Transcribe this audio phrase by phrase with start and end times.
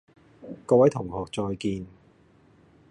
[0.65, 1.85] 各位同學再見